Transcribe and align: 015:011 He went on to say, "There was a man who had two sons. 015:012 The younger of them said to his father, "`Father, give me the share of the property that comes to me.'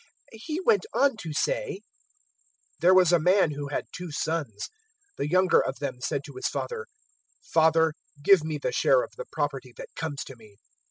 015:011 0.33 0.39
He 0.41 0.59
went 0.61 0.85
on 0.95 1.15
to 1.17 1.31
say, 1.31 1.81
"There 2.79 2.93
was 2.95 3.11
a 3.13 3.19
man 3.19 3.51
who 3.51 3.67
had 3.67 3.85
two 3.91 4.09
sons. 4.11 4.69
015:012 5.11 5.17
The 5.17 5.29
younger 5.29 5.59
of 5.61 5.77
them 5.77 6.01
said 6.01 6.23
to 6.25 6.33
his 6.37 6.47
father, 6.47 6.87
"`Father, 7.55 7.91
give 8.23 8.43
me 8.43 8.57
the 8.57 8.71
share 8.71 9.03
of 9.03 9.11
the 9.15 9.25
property 9.31 9.71
that 9.77 9.93
comes 9.95 10.23
to 10.23 10.35
me.' 10.35 10.57